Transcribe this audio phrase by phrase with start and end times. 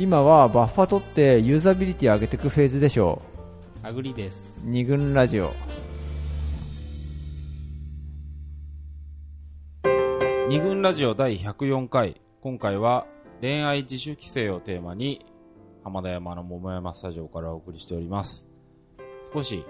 [0.00, 3.20] 今はバッファ取ってユーザビリティ上げていくフェーズでしょ
[3.82, 4.62] アグリです。
[4.64, 5.50] う二軍ラジオ
[10.48, 12.20] 二軍ラジオ第104回。
[12.42, 13.08] 今回は
[13.40, 15.26] 恋愛自主規制をテーマに、
[15.82, 18.46] 浜田山の桃山スタジオからお送りしております。
[19.34, 19.64] 少し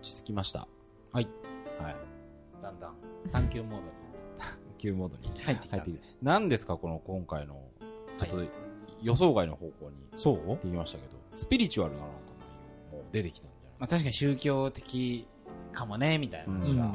[0.00, 0.66] 落ち着きました。
[1.12, 1.28] はい。
[1.78, 1.96] はい。
[2.62, 2.94] だんだん
[3.30, 3.82] 探求モードに
[4.78, 6.16] 急モードに入ってきた入ってきて。
[6.22, 7.60] 何ですかこの今回の、
[8.16, 8.67] ちょっと
[9.02, 10.38] 予想外の方向にそう？
[10.46, 13.72] 行ってきましたけど、スピリチュアルななんか内容も出てきたんじゃない？
[13.80, 15.26] まあ確かに宗教的
[15.72, 16.92] かもね、みたいな話が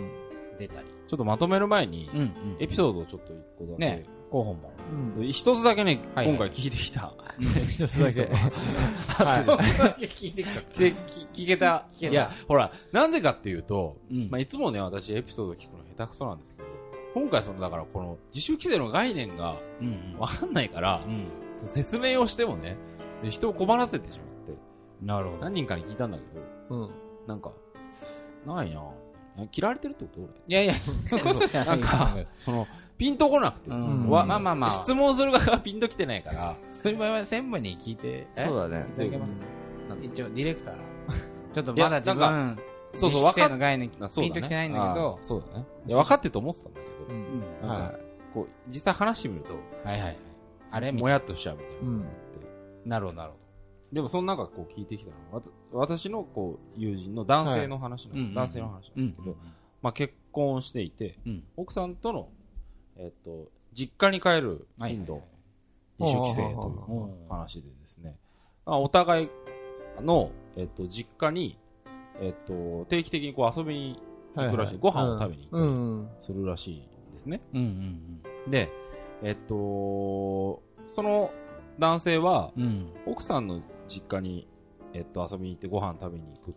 [0.59, 0.87] 出たり。
[1.07, 2.57] ちょっとまとめる前にう、ん、うん。
[2.59, 4.71] エピソードをちょっと一個だけ、ね候補も。
[5.17, 7.13] うん一つだけね、はいはい今回聞いてきた。
[7.69, 10.03] 一つだけはい。
[10.05, 10.79] 聞いてきた。
[10.79, 11.85] で、聞聞けた。
[11.93, 16.67] 聞けたいや、ほら、なんでかっていうと、うんまあ、いつもね、私エピソード聞くの下手くそなんですけど、
[17.13, 19.55] 今回その、だからこの自主規制の概念が。
[20.17, 21.25] わかんないからう、ん。
[21.55, 22.77] その説明をしてもね、
[23.23, 24.53] で人を困らせてしまって、
[25.01, 25.43] なるほど。
[25.43, 26.23] 何人かに聞いたんだけ
[26.69, 26.89] ど、うん。
[27.27, 27.51] なんか、
[28.45, 28.81] ないな。
[29.37, 30.21] ぁ嫌われてるってこと？
[30.21, 30.29] 俺。
[30.47, 33.69] いやいや、 そんなことじゃないなんかその、ピンとこなくて。
[33.71, 34.09] うん。
[34.09, 34.71] わまあまあまあ。
[34.71, 38.45] 質問する側がピンときてないから、そういう場合は専務に聞いてえ？
[38.45, 38.85] そうだね。
[38.89, 39.41] いただけますか
[39.89, 40.75] なんです一応、ディレクター。
[41.53, 44.33] ちょっといやまだ自なん分、そうそう、自主規制わかっの概念、あそうだね。
[44.33, 45.17] ピンときてないんだけど。
[45.19, 45.65] あ、そうだね。
[45.87, 47.25] いや、分かってると思ってたんだけど、うん
[47.61, 47.67] うん。
[47.67, 47.97] なんか、
[48.33, 50.17] こう、実際話してみると、はいはいはい。
[50.73, 50.91] あれ？
[50.91, 52.89] みたもいやっとしちゃうみたいなのがあって。
[52.89, 52.89] な。
[52.89, 53.37] なるほど、なるほ
[53.93, 55.49] でもその中こう聞いてきたのは、わた
[55.95, 59.01] 私のこう友人の男性の話なんはいうん男性の話なんど。
[59.01, 59.35] ですけど、
[59.83, 61.43] まあ結婚していて、うん。
[61.57, 62.29] 奥さんとの、
[62.97, 65.21] えっと、実家に帰るはい頻度、
[65.99, 66.55] 自主規制という
[66.91, 68.17] うん話でですね、
[68.65, 69.29] まあお互い
[70.01, 71.59] の、えっと、実家に、
[72.19, 74.01] えっと、定期的にこう遊びに
[74.35, 74.79] 行くらしい。
[74.79, 77.41] ご飯を食べに行ったりうんするらしいですね。
[77.53, 78.69] うんうんで、
[79.21, 80.62] えっと、
[80.93, 81.31] その
[81.79, 82.63] 男性は、うん。
[82.63, 82.93] うん。
[83.05, 84.47] 奥さんの実家に、
[84.93, 86.53] えっと、遊びに行ってご飯食べに行くっ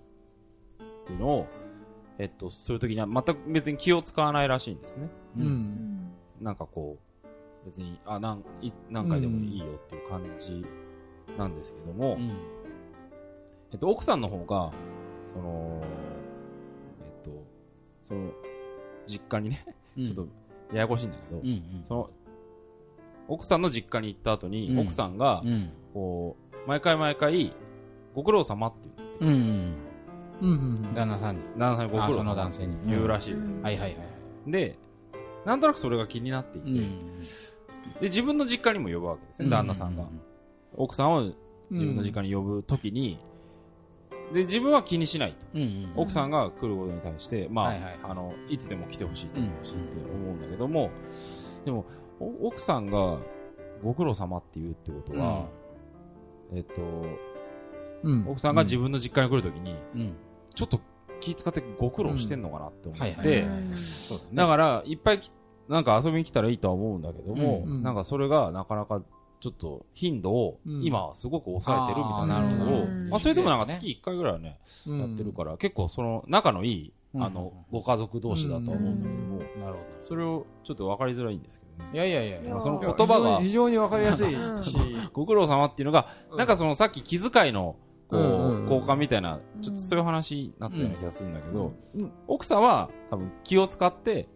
[1.07, 1.47] ていうのを、
[2.19, 5.09] えっと、するときには全く別に気を使わないらしいんですね。
[5.37, 7.27] ううんんなんかこう、
[7.67, 10.65] 別に、あ、なん、い何回でもいいよっていう感じ
[11.37, 12.31] なんですけども、うん。
[13.73, 14.73] えっと、奥さんの方が、
[15.35, 15.81] その、
[17.01, 17.45] えっと、
[18.09, 18.31] その、
[19.07, 19.65] 実家にね、
[20.05, 20.29] ちょっと、
[20.73, 21.85] ややこしいんだけど、うんうん。
[21.89, 22.11] その、
[23.29, 25.71] 奥さんの実家に行った後に、うん奥さんが、うん。
[25.93, 27.55] こう、毎回毎回、
[28.15, 28.95] ご苦労様っていう。
[29.21, 29.77] うん
[30.41, 30.51] うん。
[30.51, 31.43] うん旦那さんに。
[31.57, 32.77] 旦那さんにご苦労の様男性に。
[32.87, 33.63] 言うらしいですよ。
[33.63, 34.05] はいはいはいは
[34.47, 34.51] い。
[34.51, 34.79] で、
[35.45, 37.11] なんとなくそれが気になっていて、うん。
[38.01, 40.07] で、自分の実家にも呼ぶわけですね、旦那さんが。
[40.77, 43.19] 奥さんを自分の実家に呼ぶときに、
[44.33, 45.47] で、自分は気にしないと。
[45.55, 45.93] うんうん。
[45.97, 49.79] 奥さんが来ることに対して、まあ、はいはいはいあの、いつでも来てほしいと思うしって
[50.13, 50.91] 思うんだけども、
[51.65, 53.19] でも、お奥さんが
[53.83, 55.47] ご苦労様って言うってことは、
[56.55, 56.83] えっと、
[58.03, 58.27] うん。
[58.29, 60.17] 奥さんが自分の実家に来るときに、うん。
[60.55, 60.81] ちょっと
[61.21, 63.47] 気使ってご苦労してんのかなって思って、
[64.33, 65.31] だから、いっぱいき
[65.69, 67.83] なんか遊びに来たらいいとは思うんだけども、うん。
[67.83, 69.03] なんかそれがなかなか
[69.41, 70.85] ちょっと頻度をうん。
[70.85, 73.11] 今はすごく抑えてるみたいなのを、あーなるほど。
[73.11, 75.01] まあそれでもなんか月1回ぐらいはね、うん。
[75.01, 77.23] やってるから、結構その仲のいい、うん。
[77.23, 81.65] あの、ご家族同士だとは思うんだけども、なるほそれをちょっ to 分かりづらいんですけ。
[81.65, 81.66] ど。
[81.93, 83.41] いやいやいやまあその言葉が。
[83.41, 84.63] 非常にわかりやすいうん。
[84.63, 84.77] し、
[85.13, 86.39] ご苦労様っていうのが、うん。
[86.39, 87.77] なんかそのさっき気遣いの、
[88.09, 88.63] こう、うんうんうん。
[88.63, 92.13] 交換みたいな、ちょっとそういう話になったような気がするんだけど、うん。
[92.27, 94.29] 奥さんは多分気を使って、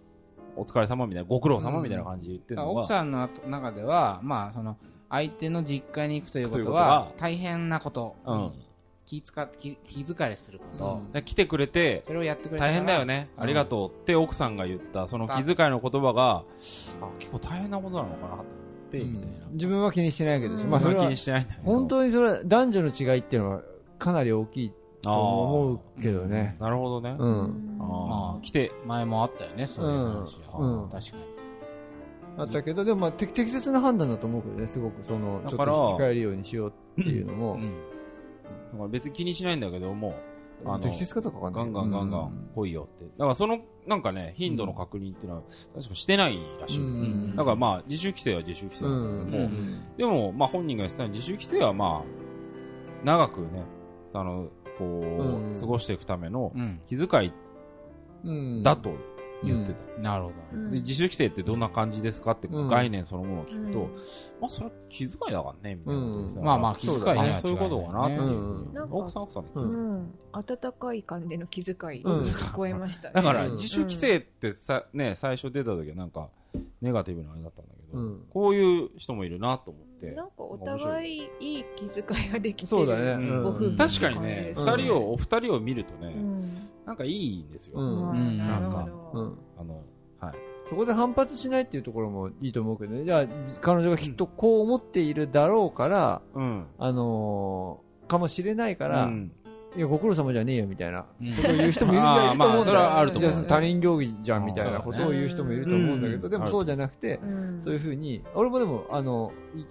[0.57, 4.77] お疲れ様みたいな、ご苦労様みたいな感じで言ってるのが、奥さんの中では、まあ、その、
[5.09, 8.17] 相手の実家に行くということは、大変なこと。
[8.25, 8.53] うん。
[9.11, 11.01] 気使って、気気遣いすること。
[11.13, 13.05] で来てくれて、それをやってくれたから大変だよ。
[13.05, 16.45] ね、うんありがとうって奥さんが言った、その気遣いの言葉が、あ、
[17.19, 18.47] 結構大変なことなのかなと思っ
[18.93, 19.47] て、みたいな。
[19.51, 21.67] 自分は気にしてないけど、うんまあそれは気にしてないんだけど。
[21.67, 23.63] 本当にそれは男女の違いっていうのは
[23.99, 24.73] かなり大きい
[25.03, 26.57] と思うけどね。
[26.61, 27.17] なるほどね。
[27.19, 27.79] うあん。
[27.81, 30.89] あー来て、前もあったよね、そういう話うんは。
[30.89, 31.23] 確かに。
[32.39, 37.75] あったけど、でもまあ適適切な判断だと思うけどね、すごくその、ちょっとだから控えるようにしようっていうのも、うん。
[38.73, 40.15] だから別に気にしないんだけども、
[40.65, 41.83] あの適切かどうかわかんない。
[41.83, 43.05] ガンガンガンガン来いよって。
[43.05, 45.43] だからその、なんかね、頻度の確認っていうのは、
[45.75, 46.81] 確かしてないらしい。
[46.81, 47.37] うん。
[47.37, 49.19] だからまあ、自主規制は自主規制うん。
[49.19, 49.31] なん。
[49.31, 49.51] だけども、
[49.97, 53.65] でも、まあ本人が言ってたように自主規制はまあ、長くね、
[54.13, 54.49] あの、
[54.79, 55.01] こ
[55.55, 56.81] う過ごしていくためのうん。
[56.89, 57.33] 気遣い
[58.25, 58.63] うん。
[58.63, 58.91] だと
[59.43, 60.01] 言ってた。
[60.01, 60.59] なるほど。
[60.63, 62.69] 自自主規制ってどんな感じですかってうん。
[62.69, 63.95] 概念そのものを聞くと、うん。
[64.41, 66.43] まあそれは気遣いだからね、みたいな。
[66.43, 67.39] まあまあ、気遣いね。
[67.41, 68.89] そういうことかなっていう。
[68.91, 72.23] 奥さん奥さんで気う遣いうん、温かい感じの気遣いうん。
[72.23, 73.15] 聞こえましたね。
[73.21, 73.53] だからうん。
[73.53, 76.29] 自主規制ってさ、ね、最初出た時はなんか、
[76.81, 78.27] ネガティブなあれだったんだけど、うん。
[78.31, 80.13] こういう人もいるなと思って、って。
[80.13, 82.67] なんかお互いいい気遣いができてる。
[82.67, 83.13] そうだね。
[83.13, 86.43] うんご夫婦確かにね、うん二人を、お二人を見るとね、うん。
[86.87, 87.79] なんかいいんですよ。
[87.79, 89.11] うんうんなんど。
[89.15, 89.39] うん。
[89.59, 89.83] あの、
[90.19, 90.35] はい。
[90.67, 93.05] そこで反発しないっていうところもいいと思うけどね。
[93.05, 93.27] じゃあ、
[93.61, 96.67] 彼女がきっとこう思っているだろうから、うん。
[96.79, 99.33] あのーかもしれないから、うん
[99.77, 101.07] いや、ご苦労様じゃねえよみたいな。
[101.21, 101.35] うん。
[101.35, 102.35] ことを言う人もいるんだよ。
[102.37, 103.45] まあそれはあると思う。
[103.47, 106.31] 他人行儀じゃんみたいなことを言う人もいると思うんだけど、うん。
[106.31, 107.63] でもそうじゃなくて、うん。
[107.63, 109.67] そういうふうに、俺もでも、あの、いい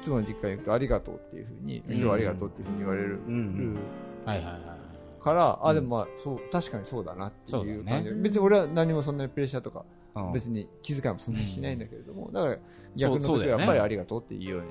[0.00, 1.92] 妻の実家に行くとありがとうっていうふうに、うん。
[1.92, 3.76] 今日はありがとうっていうふうに言われるうん。
[4.24, 5.22] はいはいはい。
[5.22, 5.74] から、あ、うん。
[5.76, 8.10] でもまあ、そう、確かにそうだなっていう感じ。
[8.10, 8.16] で。
[8.16, 9.84] 別に俺は何もそんなにプレッシャーとか、
[10.16, 10.32] うん。
[10.32, 12.58] 別に気遣いもそんなにしないんだけれども、だから
[12.96, 14.68] 逆の時はやっぱりありがとうって言うように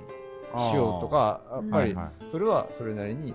[0.70, 1.96] しようとか、やっぱり
[2.32, 3.34] それはそれなりに、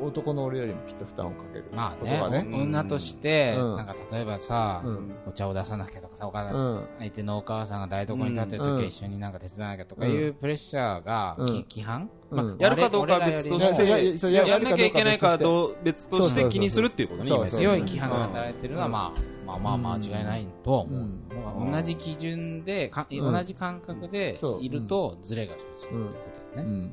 [0.00, 1.64] 男の俺よりもきっと負担をかける。
[1.72, 2.46] まあねね。
[2.52, 3.76] お女として、うん。
[3.76, 5.12] なんか例えばさ、うん。
[5.26, 6.84] お茶を出さなきゃとかさ、お母さんうん。
[6.98, 8.76] 相手のお母さんが台所に立ってるうん。
[8.76, 11.46] 時は一緒になんか手伝わなきゃとかいうプレッシャーが、うん。
[11.46, 12.08] き規範？
[12.30, 12.56] うん。
[12.58, 20.94] やるかどうかは別として、やややんなきゃいけないかはどう別として気にするっていうことね、強い規範が働いてるのは、まあ、まあまあまあ間違いないとは思う。
[20.94, 21.02] うん。
[21.02, 21.24] うん
[21.70, 23.32] 同じ基準で、かうん。
[23.32, 26.74] 同じ感覚でいるとズレが生じるってことだよね。
[26.74, 26.92] うん。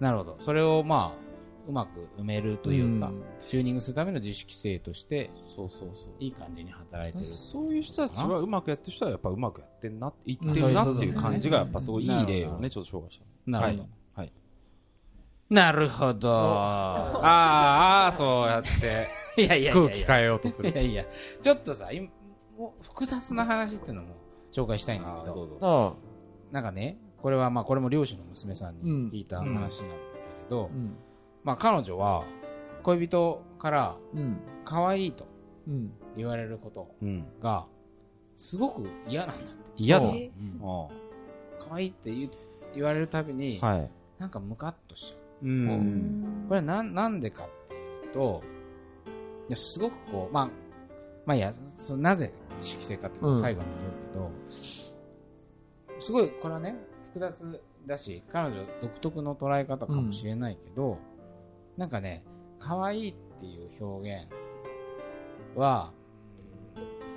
[0.00, 0.38] なるほど。
[0.44, 1.31] それをまあ、
[1.68, 5.90] うまく埋めるというか、んチューニングするための自主規制として、そうそうそう。
[6.18, 7.24] いい感じに働いてる。
[7.24, 13.50] そういう人たちはうまくやってる人はやっぱうまくやってんな、言ってるなっていう感じがやっぱすごいいい例をね、ちょっと紹介した。
[13.50, 13.82] なるほど。
[13.82, 14.32] はいはい
[15.50, 16.32] なるほど。
[16.32, 19.06] あーあー、そうやって
[19.36, 19.74] いやいやいやいや。
[19.74, 20.74] 空気変えようとするい。
[20.74, 21.04] やいや、
[21.42, 22.08] ちょっとさ、今
[22.56, 24.14] もう複雑な話っていうのも
[24.50, 25.58] 紹介したいんだけど、どうぞ。
[25.60, 29.88] あなんかね、これはまあ、これも漁師の娘さんうんに聞いた話なんだけれ
[30.48, 30.66] ど、あ。
[30.66, 30.96] うん。
[31.44, 32.24] まあ彼女は
[32.82, 34.36] 恋人からうん。
[34.64, 35.26] 可愛いと
[35.66, 35.92] うん。
[36.16, 37.24] 言われることうん。
[37.40, 37.66] が、
[38.36, 39.62] すごく嫌なんだって。
[39.76, 40.06] 嫌だ。
[40.08, 40.30] え
[40.62, 40.88] あ
[41.58, 42.12] 可愛いって
[42.74, 43.90] 言われるたびに、あはい。
[44.18, 45.46] なんかムカッとしちゃう。
[45.46, 45.48] う。
[45.48, 48.42] うんうんこれはなんなんでかっていうと、
[49.48, 50.50] いやすごくこう、まあ、
[51.24, 53.68] まあいいや、そなぜ自主規制かっていうのを最後に
[54.12, 56.74] 言うけど、すごい、これはね、
[57.12, 60.98] 複雑だし、彼女独特の捉え方かもしれないけど、
[61.76, 62.24] なんかね、
[62.58, 64.32] 可愛いっていう表現
[65.56, 66.02] は、うん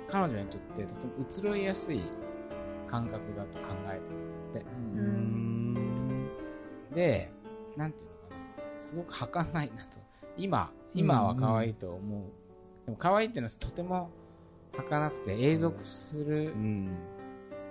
[0.08, 2.00] 彼女にとってとても移ろいやすい
[2.86, 4.00] 感覚だと考え
[4.52, 5.80] てるんだ
[6.90, 6.94] って。
[6.94, 7.32] で、
[7.76, 8.36] なんていうのか
[8.76, 9.98] な、すごく儚いなと。
[10.36, 12.22] 今、今は可愛いと思う。
[12.84, 14.10] でも可愛いっていうのはとても
[14.76, 16.96] 儚くて永続する、うん。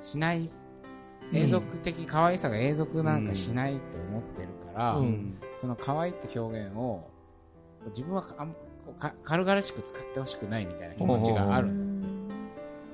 [0.02, 0.50] しない、うん
[1.32, 7.10] 永続的可愛さが永続なんかしないって思ってるから、うんその可愛いって表現を
[7.88, 8.58] 自分はかあんこ
[8.98, 11.68] うか軽々しく使ってほしくないみたいな気持ちがある。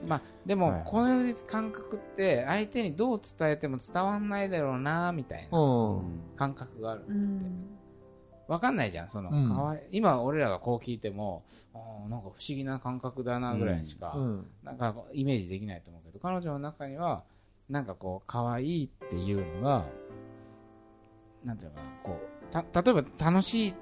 [0.08, 6.20] まあ、でも、はいこういう感覚って相手にどう伝えても伝わんないだろうなみたいなうん。
[6.36, 7.04] 感覚がある。
[7.08, 7.68] うん
[8.48, 11.44] わかんないじゃん、その、うんかわい今俺らがこう聞いても、
[11.74, 14.46] あーなんか不思議な感覚だなぐらいしか、うん。
[14.64, 17.24] なんかイメージできないと思うけど、彼女の中には、
[17.72, 19.86] なんかこう、可愛いっていうのが、
[21.46, 22.18] なんていうのかな、こ
[22.50, 23.74] う、た、例えば楽しい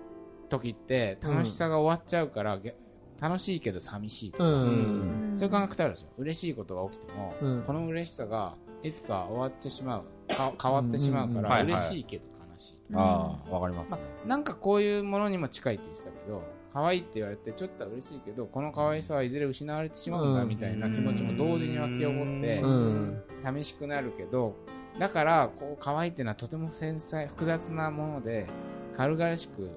[0.47, 2.75] 時って、楽しさが終わっちゃうから、げ
[3.19, 5.33] 楽しいけど寂しいとか、うん。
[5.35, 6.07] そういう感覚ってあるでしょ。
[6.19, 10.03] 嬉しいことが起きても、うんこの嬉しさがいつか終わってしまう、
[10.33, 13.01] か変わってしまうから、嬉しいけど悲しいとか。
[13.01, 14.03] ああ、わかりますまね。
[14.23, 23.23] あ、なんかこういうものにも近いって言ってたけど、可愛いって言われてちょっとは嬉しいけど、この可愛さはいずれ失われてしまうんだうんみたいな気持ちも同時に湧き起こってう、ん。
[23.43, 24.55] 寂しくなるけど、
[24.99, 28.47] だから、こう、可愛いっていうのはとても繊細、複雑なもので、
[28.95, 29.69] 軽々しく、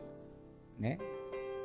[0.79, 0.99] ね、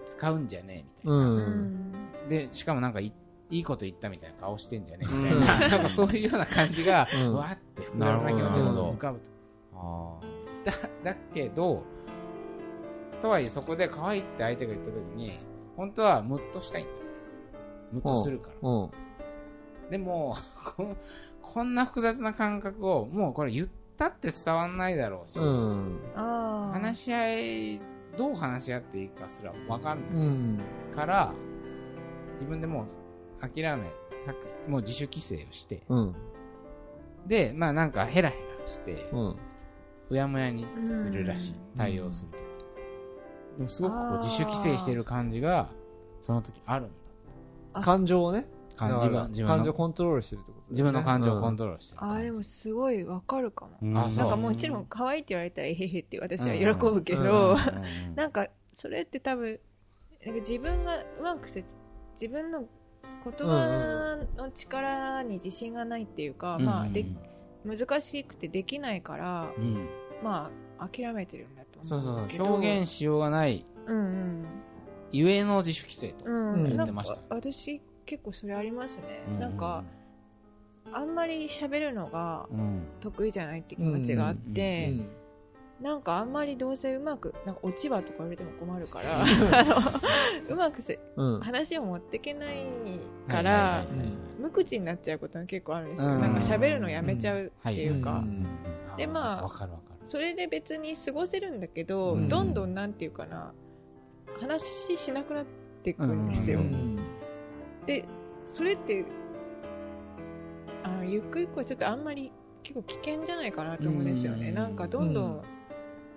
[0.05, 1.13] 使うんじゃねえみたいな。
[1.13, 1.17] う。
[1.17, 3.13] うんんで、しかもなんかい
[3.49, 9.25] いいこと言ったみたいな顔してんじゃねえうんみたいな、なんかそういうような感じが、 うんわーって複雑な気持ちが浮かぶと。
[9.75, 10.19] あ
[11.03, 11.83] だだけど、
[13.21, 15.39] とはいえそこで可愛いって相手が言った時に、
[15.75, 16.97] 本当はムッとしたいんだよ。
[17.93, 18.69] ムッとするから。
[18.69, 19.89] うん。
[19.89, 20.35] でも
[21.47, 25.99] こ、こんな複雑な感覚を、もうこれ言ったって伝わんないだろうし、うん。
[26.15, 27.81] 話し合い、
[28.17, 30.59] どう話し合っていいかすらわかんうないん。
[30.93, 31.33] から、
[32.33, 33.89] 自分でもう諦め、
[34.25, 36.15] たくもう自主規制をして、うん。
[37.25, 39.35] で、まあなんかヘラヘラして、うん。
[40.09, 41.77] うやむやにするらしいうん。
[41.77, 42.41] 対応するとき。
[43.57, 45.69] でもすごくこう自主規制してる感じが、
[46.21, 46.89] その時あるん
[47.73, 47.81] だ。
[47.81, 48.47] 感情をね。
[48.77, 53.71] 感自分自分の感情コントロールしてるってことね自分の感情をコントトロールしてるああ、でもすごいわかるかも。
[53.81, 59.59] うんなんかもちろん可愛いって言われたらえへへって私は喜ぶけうんど、うんなんかそれって多分、
[60.23, 61.65] なんか自分がうまくせ
[62.13, 62.63] 自分の
[63.23, 67.05] 言葉の力に自信がないっていうか、まあで
[67.65, 69.87] 難しくてできないから、うん。
[70.23, 72.47] まあ、諦めてるんだとそうそうそう。
[72.47, 74.45] 表現しようがない、うん
[75.11, 76.25] ゆえの自主規制と。
[76.25, 76.35] うん。
[76.35, 76.75] うんうん。
[76.75, 79.23] 言ってましたなんか私、結構それありますね。
[79.27, 79.83] うなんか、、
[80.91, 82.81] あんまり喋るのがうん。
[83.01, 85.07] 得意じゃないって気持ちがあっうて、ん
[85.81, 89.21] なんかあんまりどうせうまく、なんか落ち葉とか言われても困るから、
[90.49, 92.65] うまくせうん話を持っていけない
[93.27, 93.85] から
[94.39, 96.13] 無口になっちゃうことが結構あるんですよ。
[96.13, 98.19] うんなんか喋るのやめちゃうっていうか。
[98.19, 98.45] うん
[98.97, 99.69] でまあ。
[100.03, 103.53] それで別に過ごせるんだけど、うんどんどんなんていうかな、
[104.39, 105.45] 話しなくなっ
[105.83, 106.59] ていくんですよ。
[106.59, 106.96] うん
[107.87, 108.05] で、
[108.45, 109.03] それって、
[110.83, 114.49] あの、ゆくゆくはちょっとあんまり結構危険じゃないかなと思うんですよね。
[114.49, 114.55] うん。
[114.55, 115.31] なんかどんどうん。
[115.37, 115.41] ん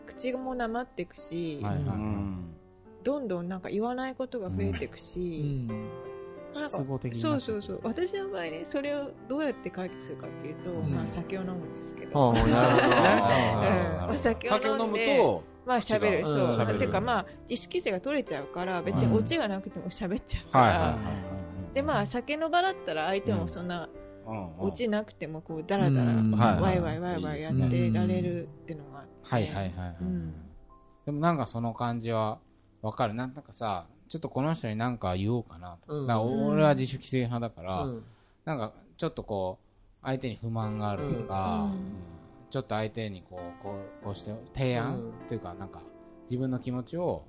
[0.07, 2.55] 口もなまっていくし、はいはいうん。
[3.05, 5.69] どんどんなんか言わないことが増えていくうし、ん。
[5.69, 5.77] なん
[6.65, 7.81] か失語的になっちゃそうそうそう。
[7.85, 10.93] 私の場合ね、それをどうやって解決するかっていうと、うん。
[10.93, 12.97] まあ酒を飲むんですけど、ああなるほど。
[12.97, 16.43] ね うんお酒を飲むと、まあ喋る、そう。
[16.43, 16.79] うん喋る。
[16.81, 20.99] てかまあ、自主規制が取れちゃうから、別にオチがなくても喋っちゃうかはいはいら、
[21.75, 23.89] でまあ、酒の場だったら相手もそんな、
[24.59, 26.13] オチなくてもこう、ダラダラ、
[26.61, 29.97] ワイワイワイワイやってられるっていうのがあって、はいはいはいはい。
[30.01, 30.33] うん。
[31.07, 32.39] でもなんかその感じは
[32.83, 33.15] わかる。
[33.15, 35.95] なんかさ、ちょっとこの人に何か言おうかなと。
[35.95, 36.07] うん。
[36.07, 38.05] だから俺は自主規制派だから、うん。
[38.45, 39.59] なんかちょっとこ
[40.03, 41.73] う、相手に不満があるとか、うん。
[41.73, 41.81] うん。
[42.51, 45.13] ちょっと相手にこう、こう、こうして、提案、うん。
[45.29, 45.81] というかなんか、
[46.25, 47.25] 自分の気持ちを、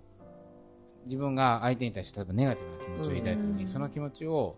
[1.05, 3.67] 自分が相手に対して例えばネガティブな気持ちを抱いた時に、うん。
[3.67, 4.57] その気持ちを、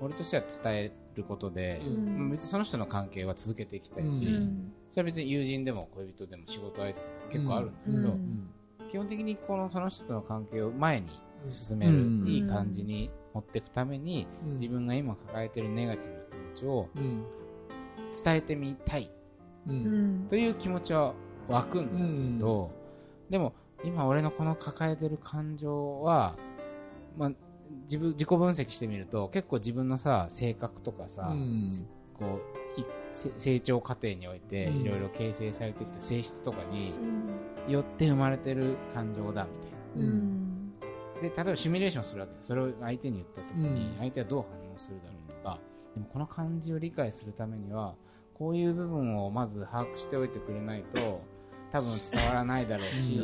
[0.00, 2.30] 俺としては伝えることで、うん。
[2.30, 4.72] 別にその人の関係は続けていきたいし、うん。
[4.90, 8.50] それは別に友人でも恋人でも仕事相手でも結構あるんだけど、うん。
[8.90, 11.08] 基本的にこのその人との関係を前に
[11.44, 12.26] 進める、うん。
[12.26, 14.52] いい感じに持っていくために、うん。
[14.54, 16.20] 自分が今抱えているネガティブな
[16.54, 17.24] 気持ちをうん。
[18.24, 19.08] 伝えてみたい
[20.28, 21.14] という気持ちは
[21.46, 22.72] 湧くんだけど、
[23.28, 26.36] でも今俺のこの抱えてる感情は、
[27.16, 27.32] まあ、
[27.84, 31.56] 自分自己分析してみると結構自分のさ性格とかさ、うん。
[32.18, 32.50] こう
[33.12, 34.76] 成長過程においてうん。
[34.82, 36.92] いろいろ形成されてきた性質とかに
[37.66, 37.72] うん。
[37.72, 40.10] よって生まれてる感情だみたいな。
[40.10, 40.72] うん。
[41.20, 42.32] で、例えばシミュレーションするわけ。
[42.42, 45.58] それを相手に言った時にうん、相手はどう反応するだろうとか、
[45.94, 47.94] でもこの感じを理解するためには、
[48.34, 51.20] こういう部分をまず把握しておいてくれないと、
[51.72, 53.20] 多分伝わらないだろうし、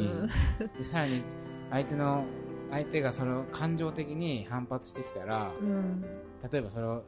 [0.83, 1.23] さらに
[1.71, 2.25] 相手の、
[2.71, 6.03] 相手がそれを感情的に反発してきたら、うん。
[6.51, 7.03] 例えばそれを、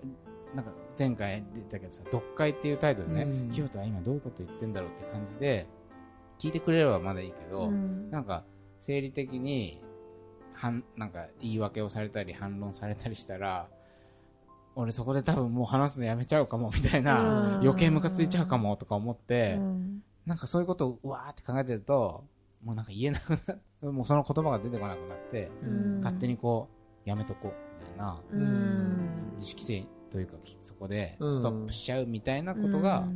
[0.55, 3.51] なんか前回出たけどさ、読解っていう態度でね、うん。
[3.51, 5.67] 清人は今どういうこと言ってんだろうって感じで、
[6.39, 8.11] 聞いてくれればまだいいけど、うん。
[8.11, 8.45] なんか、
[8.81, 9.83] 生理的に、
[10.55, 13.69] はん、なんか、言い訳をされたり、反論されたりしたら、
[14.75, 17.61] 俺そこで多分もう話すのやめちゃうかも、みたいな、うん。
[17.61, 22.23] 余計ムカついちゃうかも、とか思って、うんなんかそういうことをうわーって考えてると、
[22.63, 26.01] もうなんか言えなくなって、もうその言葉が出てこなくなって、うん。
[26.03, 26.69] 勝手にこ
[27.07, 29.33] う、やめとこう、みたいな、うん。
[29.37, 31.35] 自主規制というか、きそこでうん。
[31.35, 33.09] ストップしちゃうみたいなことが、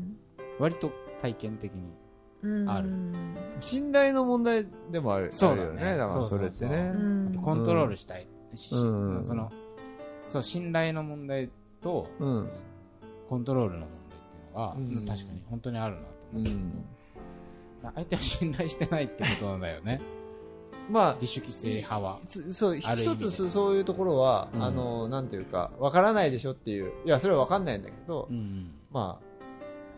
[0.59, 0.91] 割と
[1.21, 1.93] 体験的に。
[2.45, 2.71] うん。
[2.71, 2.89] ある
[3.61, 5.97] 信頼の問題でもあるそうだよね。
[5.97, 6.93] だからそれってね。
[6.95, 6.99] そ
[7.31, 7.45] うそう。
[7.45, 8.75] コントロールしたいそ
[9.35, 9.53] の、
[10.29, 11.51] そう、信頼の問題
[11.83, 12.51] と、うん。
[13.29, 15.07] コントロールの問題っていうのが、うん。
[15.07, 16.85] 確かに本当にあるなと思って、うん。
[17.95, 20.01] 相手を信頼してないってことなんだよね。
[20.91, 22.19] まあ、自主規制派は。
[22.27, 26.93] つそう、一つそそういうところは、うんあの、なんていうか、わからないでしょっていう。
[27.05, 28.73] いや、それはわかんないんだけど、うん。
[28.91, 29.21] ま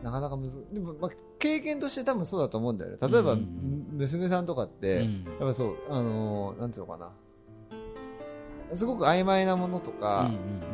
[0.03, 2.99] あ、なかなかむず、でも、まあ、経験として多分そうだと思うんだよね。
[3.01, 7.11] 例えば、うん娘さんとかって、うんやっぱそう、あのーなんていうのかな。
[8.75, 10.31] すごく曖昧なものとか、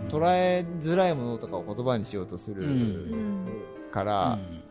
[0.08, 3.46] 捉えづらいものとかを言葉にしようとするうん
[3.92, 4.62] から、うん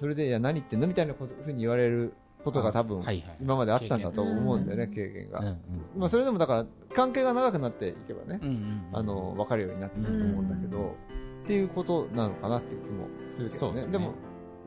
[0.00, 0.86] それで、いや、何言ってんの？
[0.86, 3.04] みたいなことふうに言われることが多分、
[3.40, 5.56] 今まであったんだと思うんだよね、経経験が。
[5.94, 10.96] まあ、それでもだから、関係が長くなっていけばね、うんうんあの、分かるようになってくると思うんだけど、
[11.44, 13.72] っていうことなのかなっていう気もするけどね。
[13.72, 13.92] そうだね。
[13.92, 14.14] でも、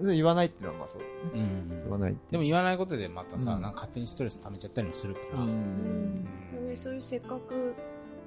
[0.01, 1.11] 言わないっていうのはまあそうだね。
[1.33, 3.61] うんうん言わないでも言わないことでまたさ、うん。
[3.61, 5.39] なんか勝手にストレス溜めちゃったりもするから。
[5.39, 5.49] ううん。
[5.51, 6.67] ん。
[6.67, 7.75] でそういうせっかく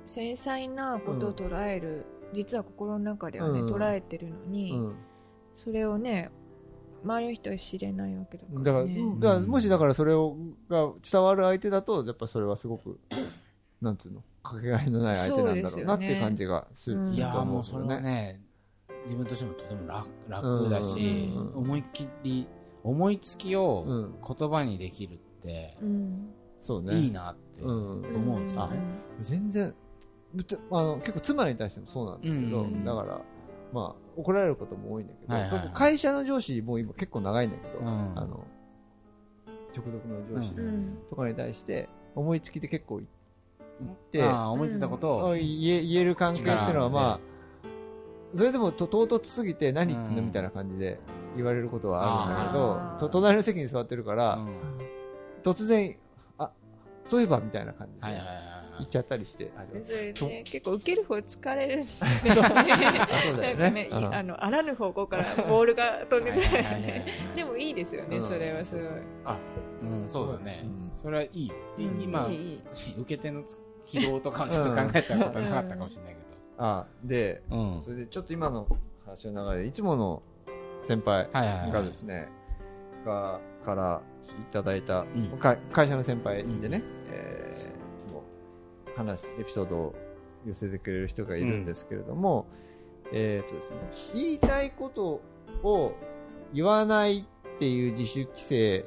[0.07, 3.75] 繊細なことを捉える、実は心の中ではね、うん。
[3.75, 4.95] 捉えてるのに、うん。
[5.57, 6.31] それをね
[7.07, 10.37] 周りの人は知れないわけだから、ね、だから、だからもしだからそれを、
[10.69, 12.99] が伝わる相手だと、やっぱそれはすごく、
[13.81, 17.05] なんつうの、かけがえのない相手なんだろうなっていう感じがする。
[17.05, 18.41] ねいやもうそれはね、
[19.05, 22.47] 自分としてもとても楽楽だし、うん思いっきり、
[22.83, 24.15] 思いつきをうん。
[24.27, 26.31] 言葉にできるって、うん
[26.63, 26.99] そうね。
[26.99, 27.71] いいなってうん。
[28.17, 28.79] 思うんですよね。
[29.23, 29.75] 全然、
[30.71, 33.21] あの、結構妻に対してもそうなんだけど、うんだから、
[33.73, 35.71] まあ、怒られることも多いんだけど、はいはいはい。
[35.75, 37.87] 会社の上司も今結構長いんだけど、うん。
[37.89, 38.45] あの、
[39.77, 40.99] 直属の上司うん。
[41.11, 43.07] とかに対して、思いつきで結構言
[43.89, 47.21] って、ああ、思いついたことを、言え言える関係っていうのはまあ、
[48.35, 50.21] それでもと唐突すぎて何言ってんの？
[50.21, 50.27] うん。
[50.27, 50.99] みたいな感じで
[51.37, 54.57] 言われることはあるんだけど、と隣の席に座ってるから、うん。
[55.43, 55.97] 突然、
[56.39, 56.51] あ、
[57.05, 58.07] そういえばみたいな感じで。
[58.07, 58.37] はいはいはい
[58.79, 61.95] 言っちゃったりして、ね、結構受ける方疲れるんそ
[62.33, 63.89] うそうだよね。
[63.91, 66.47] あの、あらぬ方向からボールが飛んでくる。
[67.35, 68.23] でもいいですよね、うん。
[68.23, 68.87] それはすごい。
[69.25, 69.39] あ、
[69.83, 70.63] うん、そうだね。
[70.65, 70.91] うん。
[70.95, 71.53] それはいい。
[71.79, 73.43] 今受け手の
[73.87, 76.21] 疲労とかはちょっと考えたことなかったかもしれないけ
[76.59, 77.57] あ、で、ど。
[77.57, 77.83] うん。
[77.85, 78.67] それでちょっと今の
[79.05, 80.23] 話の流れで、いつもの
[80.83, 82.29] 先輩がですね、
[83.05, 84.01] が、から
[84.41, 85.05] いただいた、
[85.73, 86.83] 会社の先輩でね、
[88.97, 89.95] 話、エピソードを
[90.47, 92.47] 寄せてくれる人がいるんですけれども、
[93.13, 93.77] えっとですね、
[94.15, 95.21] 言いたいこと
[95.63, 95.95] を
[96.53, 98.85] 言わないっていう自主規制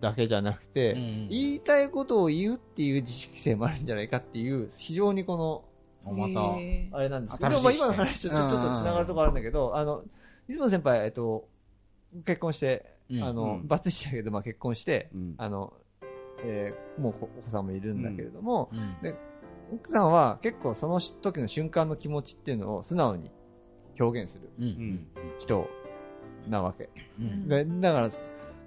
[0.00, 5.64] だけじゃなくて、うん言いたいことを言うっていう自主規制もあるんじゃないかっていう、非常にこの、
[6.04, 6.54] おまた。
[6.96, 10.02] あれなんですけど、まあ今の話とちょっと繋がるところあるんだけど、あの、
[10.48, 11.48] いつもの先輩、えっと、
[12.24, 15.34] 結婚して、うんあの、うんバツイチだけど、まあ結婚して、うん。
[15.38, 15.72] あの、
[16.44, 18.96] えーもうお子さんもいるんだけれども、うん
[19.72, 23.30] 奥さんは結構その時の瞬間の気持ちっていうのを素直に
[24.00, 24.64] 表現するうん。
[24.64, 25.06] うん
[25.38, 25.68] 人
[26.48, 26.88] なわけ。
[27.18, 27.48] うん。
[27.48, 28.10] でだから、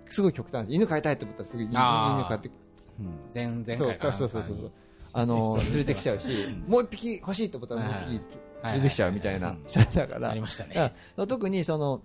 [0.05, 2.51] すごい極端で犬飼いたいって思ったらすぐ犬飼って、
[2.99, 3.19] うん。
[3.33, 4.71] 前前そうそうそうそうそう。
[5.13, 8.39] あの、連れてきちゃうし、もう一匹欲しいと思ったらもう一匹
[8.75, 10.29] 出てきちゃうみたいな人だから。
[10.31, 10.93] あり、ましただね。
[11.27, 12.01] 特にその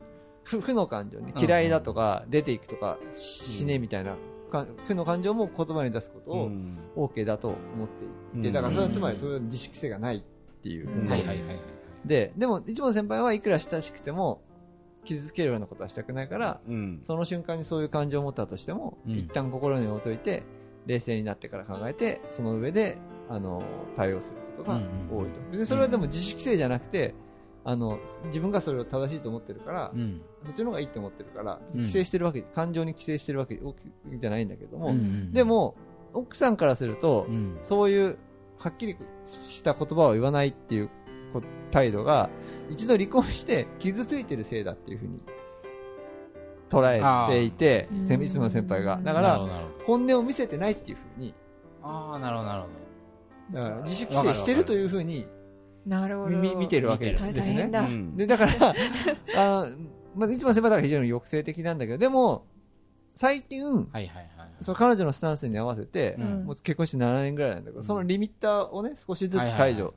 [0.46, 4.16] 負負の感情ね嫌いだとか出ていくとか死ねみたいなか
[4.86, 6.78] 負の感情も言葉に出すことをうん。
[6.96, 8.04] OK だと思って
[8.38, 8.48] いて。
[8.48, 8.52] うん。
[8.52, 10.22] だからそれはつまりそういう自主規制がないっ
[10.62, 10.88] ていう。
[10.88, 11.60] うんはいはいはいはい。
[12.04, 14.40] ででも一門先輩はいくら親しくても
[15.04, 17.02] 傷つけるようなことはしたくないからうん。
[17.04, 19.16] その瞬間にそういう感情を持ったとしてもうん。
[19.16, 20.42] 一旦心に置いといて
[20.86, 22.98] 冷静になってから考えてその上で
[23.28, 23.62] あの
[23.96, 24.80] 対応することが
[25.10, 25.56] 多いと。
[25.56, 27.14] でそれはでも自主規制じゃなくて
[27.68, 30.22] あの自分がそれを正しいと思ってるからうん。
[30.44, 35.74] そっちの方がいいって思ってるから、うん規制してるわけ、感情に規制してるわけじゃないんだけども、うんで、も、
[36.14, 37.58] 奥さんからするとう、ん。
[37.62, 38.18] そういう、
[38.58, 40.90] はっきりした言葉を言わないっていう
[41.32, 42.30] こ態度が、
[42.70, 45.20] 一度離婚して傷ついてるせいだっていうふうに
[46.70, 49.00] 捉えていていつもの先輩が。
[49.02, 49.40] だから。
[49.84, 51.34] 本音を見せてないっていうふうに、
[51.82, 52.68] ああ、なるほどなるほ
[53.52, 55.26] だから自主規制してるというふうに
[55.86, 56.30] なるほど。
[56.30, 57.70] 見見てるわけ大ですね変。
[57.70, 57.80] だ。
[57.80, 58.74] うんで、だから、
[59.36, 59.76] あの、
[60.16, 62.46] まあ、いつも先輩だから非常に抑制的なんだけど、でも、
[63.14, 63.68] 最近、ど。
[63.68, 64.26] はいはいはい。
[64.60, 69.94] その彼女のスタンスに合わせて、うんもう結婚して7年ぐらいなんだけど、うんそのリミッターをね、少しずつはいはいはい解除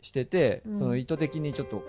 [0.00, 1.82] してて、うんその意図的にちょっと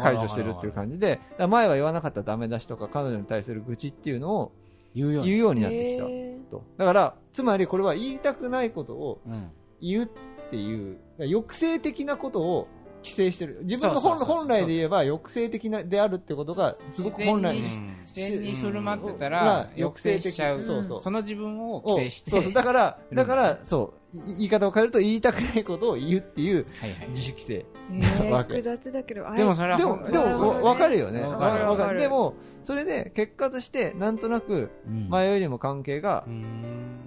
[0.00, 4.52] 解除してるっていう感じで、前は言わなかったダメ出しとか、彼女に対する愚痴っていうのを
[4.94, 5.60] 言うように。
[5.60, 6.64] なってきたへと。
[6.78, 9.50] だから、つまりこれは言いたくないことをうん。
[9.80, 10.10] 言う
[10.52, 13.60] っていう、抑制的なことを規制してる。
[13.62, 14.36] 自分の本そうそうそうそう。
[14.36, 19.32] 本来で言えば抑制的なであるってことが、すごく本来自然に自然に振る舞ってたうん。
[19.32, 19.80] ら、うん。
[19.80, 20.62] 抑制しちゃう。
[20.62, 22.30] そうそうその自分をを規制して。
[22.32, 22.52] そうそう。
[22.52, 23.16] だから、うん。
[23.16, 26.66] だから、そう、い言い方を変えると言いたくないことを言うっていう。
[27.08, 27.64] 自主規制。
[27.90, 28.56] ーわけ。
[28.56, 31.22] 複雑だけど、でもそれはでも、でも、わわかるよね。
[31.22, 31.98] わわかる。
[31.98, 35.08] でも、それで、結果として、なんとなく、うん。
[35.08, 36.98] 前よりも関係がうん。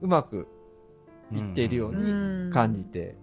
[0.00, 0.46] うまく
[1.32, 3.16] いっているように感じて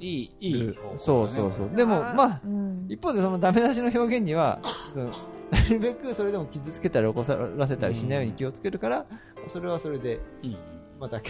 [0.00, 0.78] いい、いい。
[0.96, 1.70] そうそうそう。
[1.74, 4.60] でも、まあ、うん一方でそのダメ出しの表現には、
[4.92, 5.10] その
[5.50, 9.06] なるべくそれでも傷つけたり起こさらせたりしないように気をつけるから、
[9.48, 10.56] それはそれで、うん。
[10.98, 11.20] また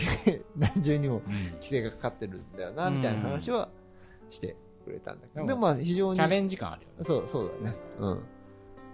[0.55, 3.70] 何重にもうん規制がかかってるんだよな、みたいな話は
[4.29, 7.05] してくれたんだけど、うんでもまあ非常に、チャレンジ感あるよね。
[7.05, 7.77] そう、そうだね。
[7.98, 8.20] うん。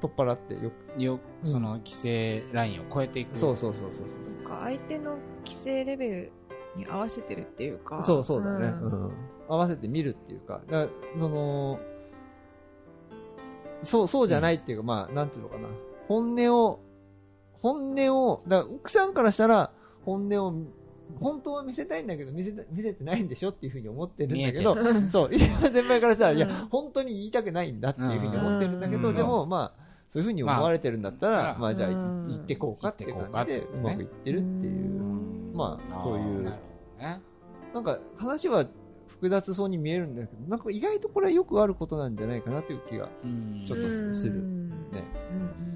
[0.00, 3.36] 取っ払ってよく、よその規制ラインを超えていく。
[3.36, 4.22] そうそうそうそうそう。
[4.22, 6.32] なんか相手の規制レベル
[6.78, 8.02] に合わせてるっていうか。
[8.02, 8.82] そうそうだね、ん。
[8.82, 9.12] うん。
[9.48, 11.78] 合わせて見るっていうか、だからその、
[13.82, 15.68] そう、そうじゃないっていうか、まあ、なんていうのかな。
[16.06, 16.80] 本音を、
[17.60, 19.70] 本音を、だ奥さんからしたら、
[20.04, 20.54] 本音を、
[21.20, 25.48] 本当は見せたいんだけど、見せた見せてないんでしょっていうふうに思ってるんだけど、うん そう、 先
[25.84, 29.14] 輩からしたら、いやうん、本当に言いたくないんだっていうふうに思ってるんだけど、うん。
[29.14, 32.28] でも、まあ、そういうふうに思われてるんだったら、まあまあ、じゃあ、うん。
[32.28, 35.00] 言ってこうかっていう感じで、うまくいってるっていう。
[35.00, 35.52] うん。
[35.54, 36.52] まあ、そういう
[36.98, 37.20] ね。
[37.72, 38.66] なんか話は
[39.08, 43.08] 複雑そうに見えるんだけど、なんか意外とこれはよくあることなんじゃないかなという気が。
[43.24, 45.04] うんちょっとすするうんね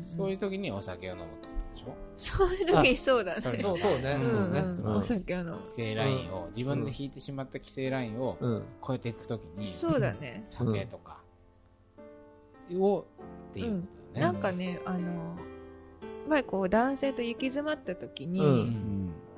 [0.05, 1.97] そういう時にお酒を飲むってことでしょ？
[2.39, 3.43] そういう時そうだね。
[3.43, 5.57] そうそうそうねうんそうねうんお酒あの。
[5.57, 8.63] 規制ラインを、自分で引いてしまった規制ラインをうん。
[8.87, 10.45] 超えていくときに、そうだね。
[10.49, 11.19] 酒とか、
[12.75, 13.01] を
[13.51, 14.33] っていうことだね。
[14.33, 15.37] なんかね、あの、
[16.29, 18.41] まあこう男性と行き詰まった時に。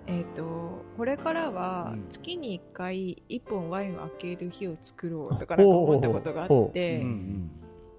[0.07, 2.07] えっ、と、これからはうん。
[2.09, 7.05] 月に1回1本ワインを開ける日を作ろうとか思ったことがあって、う。
[7.05, 7.51] んうん。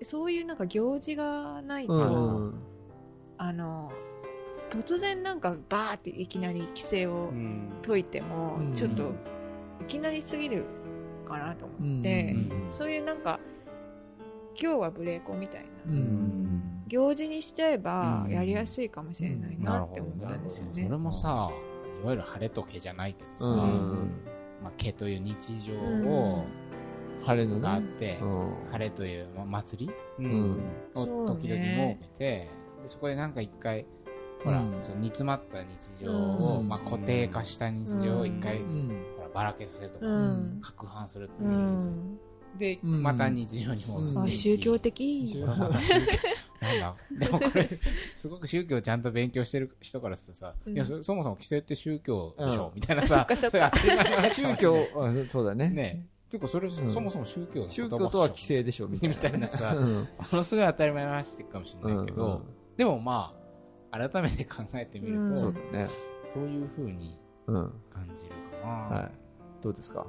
[0.04, 2.54] そういうなんか行事がないと、うん
[3.38, 3.92] あの、
[4.70, 7.70] 突然なんかバーっていきなり規制をうん。
[7.82, 9.12] 解いてもうん、ちょっと
[9.82, 10.66] いきなりすぎる
[11.28, 13.40] かなと思って、うんそういうなんか、
[14.60, 20.84] 今日はブレーコみたいな、うん行事にしちゃえばうんやりやすいかもしれないなって思ったんですよね。
[20.86, 20.98] それ。
[20.98, 21.50] もさ、
[22.02, 24.22] いわゆる晴れと毛じゃないけどさ、うん。
[24.64, 26.08] まあ、毛という日常うん。
[26.08, 26.46] を、
[27.24, 27.88] 晴れのがあっね。
[28.00, 28.54] て、うん。
[28.72, 30.60] 晴れという、まあ、祭りうん。
[30.94, 32.50] を時々設ねけて、で
[32.88, 33.86] そこでなんか一回、
[34.44, 34.78] ほら、うん。
[34.82, 36.68] その煮詰まった日常を、うん。
[36.68, 39.06] まあ、固定化した日常を一回、うん。
[39.18, 40.62] ほらばらけさせるとか、うん。
[40.64, 41.90] 攪拌するってういう。
[42.60, 43.04] で、うん。
[43.04, 45.44] また日常に戻って宗教的。
[45.46, 46.18] また宗教
[46.66, 46.96] なんだ。
[47.26, 47.70] でもこれ、
[48.16, 50.74] すごく宗教をちゃんと勉強してる人からするとさ、うん。
[50.74, 52.76] いやそ、そもそも規制って宗教でしょ、うん。
[52.76, 53.28] みたいなそさ。
[53.36, 55.70] そっかれ当たり前の話か 宗教、あそうだね。
[55.70, 59.16] ねていうか、それ、んそもそも宗教の宗教とは規制でしょ、みたいな。
[59.16, 59.74] みたいなさ。
[59.78, 59.94] うん。
[59.94, 62.42] ものすごい当たり前の話してるかもしれないけど、
[62.78, 63.34] でもま
[63.92, 65.34] あ、改めて考えてみるうん。
[65.34, 65.90] と、そうだね。
[66.34, 67.82] そういう風にうん。
[67.94, 68.74] 感じるかな。
[68.98, 69.12] はい。
[69.62, 70.06] どうですか？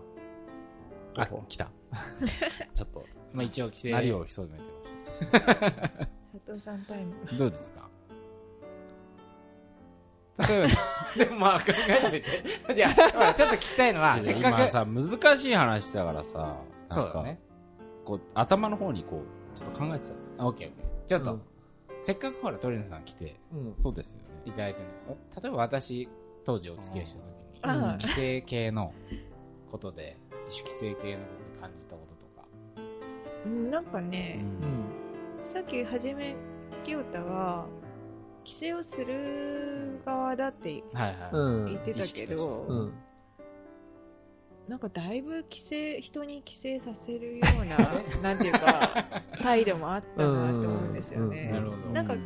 [1.18, 1.70] あ、来た。
[2.74, 4.64] ちょっと、まあ一応規制、何を潜めて
[5.32, 5.38] ま
[6.04, 7.14] し佐藤さんタイム。
[7.38, 7.88] どうですか？
[10.48, 10.68] 例えば、
[11.24, 12.24] でもまあ考えて
[12.58, 12.74] みて。
[12.74, 14.22] じゃあ、ほらちょっと聞きたいのは、た。
[14.22, 16.56] せっかく、今さ、難しい話だからさ、
[16.88, 17.40] そうだね。
[18.04, 19.22] こう、頭の方にこ
[19.54, 20.32] う、ちょっと考えてたんですよ。
[20.38, 21.06] あオッケーオッケー。
[21.06, 21.42] ちょっと、うん
[22.02, 23.74] せっかくほら、鳥野さん来てうん。
[23.78, 24.22] そうですよね。
[24.44, 26.08] いただいてるの例えば私、
[26.44, 27.26] 当時お付き合いした時
[27.82, 28.92] に、規制系の
[29.72, 32.46] ことで、自主規制系のことで感じたこととか。
[33.46, 34.84] うんなんかね、うん。
[35.46, 36.34] さっきはじめ、
[36.82, 37.68] 清田は、
[38.44, 41.30] 規制をする側だってはいはい。
[41.32, 41.64] うん。
[41.66, 42.92] 言ってたけ意識としてど、うん。
[44.66, 47.76] なんかだいぶ規制、人に規制させるような、
[48.22, 51.48] なんていうか、態度もあったなと思うんですよね。
[51.52, 51.76] なるほど。
[51.92, 52.18] なんかう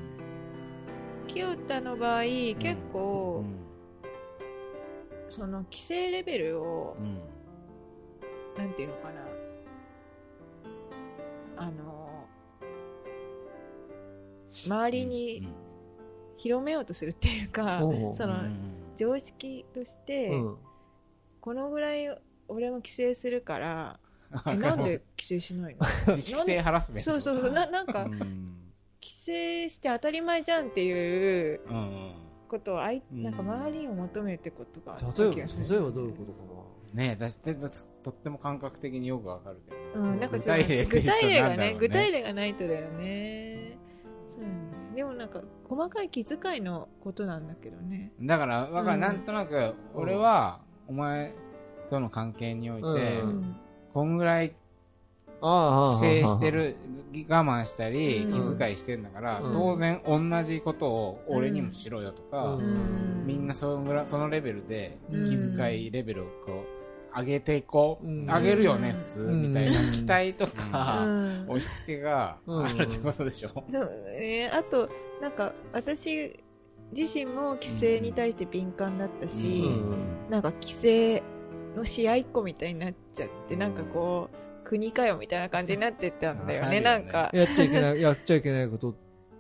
[1.27, 3.61] 清田の場合、結構、ん
[5.29, 7.21] その規制レベルを、うん
[8.57, 9.21] なんていうのかな、
[11.57, 12.00] あの、
[14.53, 15.49] 周りに
[16.37, 18.43] 広めようとするっていうか、うんその、
[18.97, 20.57] 常識として、うん。
[21.41, 22.07] このぐらい
[22.49, 24.01] 俺も規制するから、
[24.47, 25.87] え なんで規制しないの？
[26.15, 27.11] 自主規制ハラスメント。
[27.11, 28.19] そうそうそうな、なんか、うん。
[29.03, 31.61] 規制して当たり前じゃんっていう。
[32.51, 36.39] ことをあい、うんなんか周りにも求めるってことがあった例えば、気がする例えばどういうことか
[36.93, 40.05] ねえ、だしてとっても感覚的によくわかるけど。
[40.05, 40.85] うん、なんか具体例
[41.41, 43.79] がねね具体例がないとだよね。
[44.95, 48.13] でもなんか、細かい気遣いのことなんだけどね。
[48.21, 49.01] だから、わかる、うん。
[49.01, 51.33] なんとなく、俺は、お前
[51.91, 52.89] との関係において
[53.21, 53.57] う、うん。
[53.95, 54.55] こんぐらい
[55.43, 56.77] ああ、規制してる、
[57.29, 58.53] 我慢したり、うん。
[58.53, 59.53] 気遣いしてんだから、うん。
[59.53, 62.59] 当然同じことを俺にもしろよとか、
[63.25, 65.31] みんなそのぐらいそのレベルで、うん。
[65.31, 66.67] 気遣いレベルをこう、
[67.17, 68.07] 上げていこう。
[68.07, 68.27] うん。
[68.27, 69.43] 上げるよね、普通、うん。
[69.49, 69.93] みたいな。
[69.93, 71.45] 期待とうか、ん。
[71.49, 73.51] 押し付けがあるってことでしょ？
[73.55, 74.89] そうね、あと、
[75.21, 76.41] なんか、私
[76.97, 80.31] 自身も規制に対して敏感だったし、うん。
[80.31, 81.23] なんか規制
[81.77, 86.81] の試合っ子みたいになっちゃって、なんかこう、国かよみたいな感じになってったんだよね。
[86.81, 87.31] なんか。
[87.33, 88.95] やっちゃいけない、やっちゃいけないことっ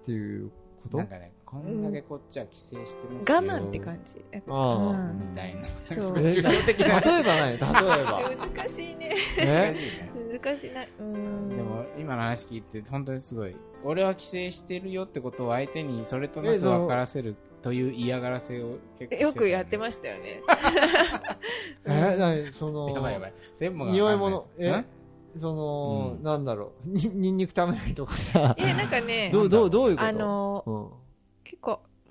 [0.04, 0.50] ていう
[0.82, 0.98] こと？
[0.98, 3.52] なんかね、こんだけこっちは規制してます我よ。
[3.60, 4.24] 慢って感じ。
[4.48, 5.66] ああうんみたいな。
[5.82, 6.20] そう な。
[6.20, 8.30] 例えばない例えば。
[8.56, 9.16] 難しいね。
[9.36, 9.74] 難え？
[9.74, 10.10] しいね。
[10.44, 10.84] 難しいな。
[11.00, 11.48] うん。
[11.48, 20.42] でも、今の話聞いて、本当にすごい、俺は規制してるよってことを相手にそれとなく分からせるという嫌がらせを結構よくやってまましたよね。
[21.84, 23.32] え、なに、その、やばいやばい。
[23.56, 24.84] 全部が匂い分かんない物、え？
[25.40, 30.08] その、うんなんだろう、に、にんにく食べないとかさ、え、なんかね、どう、どう、どういうこと？
[30.08, 30.89] あの、うん結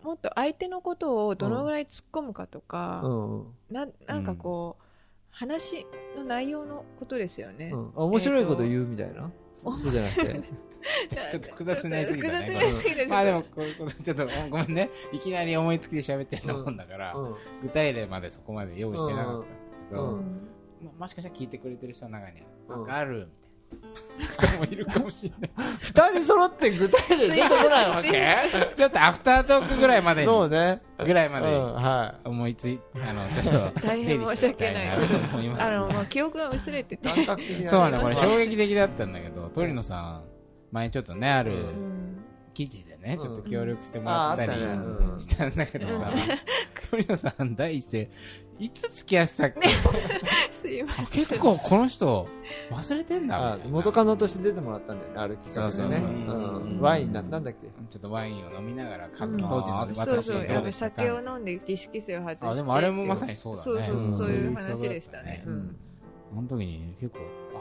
[0.10, 3.46] 構、もっと相手のことをどのぐらい突っ込むかとか、うん。
[3.70, 4.84] ななんかこう、
[5.32, 5.86] 話
[6.18, 7.72] の内容のことですよね。
[7.74, 7.92] うん。
[7.96, 9.32] あ面白いこと言うみたいな？
[9.56, 10.42] そそうじゃなくて。
[11.30, 14.90] ちょっと複雑になりすぎたね複雑になりすぎて、まあでも、こういうこと、ちょっとごめんね。
[15.12, 16.78] いきなり思いつきで喋っちゃったもん。
[16.78, 17.36] だから、うん。
[17.64, 19.46] 具体例までそこまで用意してなかったんだ
[19.90, 20.10] けど、うん。
[20.10, 20.50] うん。
[20.86, 23.30] ももしかしたら聞いてくれてる人の中にわかるみたいな
[24.32, 25.78] 人もいるかもしれない。
[25.80, 28.36] 二人揃って具体例出てこないわけ？
[28.76, 30.82] ちょっとアフタートークぐらいまでに、そうね。
[31.06, 35.66] ぐらいまでにうん、は思いつい、あの、ちょっと 整理していきたいなと思います。
[35.66, 37.10] あの、もう記憶が薄れてて。
[37.64, 40.24] そうなんだ、これ衝衝撃的だったんだけど、鳥野さん、
[40.72, 42.16] 前ちょっとね、あうるうん。
[42.54, 43.20] 記事でね、ん。
[43.20, 44.52] ちょっと協力してもらったり
[45.22, 46.12] したんだけどさ、
[46.92, 48.10] トリオさん第一声、
[48.60, 49.70] いつ付き合ってたっけ？
[50.52, 51.26] すいません。
[51.26, 52.28] 結構この人
[52.72, 53.58] 忘れてんだ。
[53.70, 57.68] 元カノとして出てもらったんだよね、ある企画でねワインな、なんだっけ？
[57.90, 60.46] ちょっとワインを飲みながら、当時の私そうそう。
[60.46, 62.48] やっぱ酒を飲んで自主規制を外して。
[62.48, 63.64] あ、でもあれもまさにそうだね。
[63.66, 64.18] そうそうそう、うん。
[64.18, 65.76] そういう話でしたね、ううんん、
[66.38, 67.20] あの時に結構、
[67.56, 67.58] あ、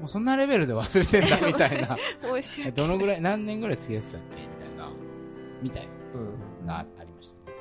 [0.00, 1.96] もうそんなレベルで忘れてんだみたいな。
[2.22, 2.72] え 申し訳。
[2.72, 4.90] どのぐらい、何年ぐらい付き合ってたっけみたいな、
[5.62, 5.88] みたい
[6.60, 6.66] うん。
[6.66, 7.56] な、あありましたね。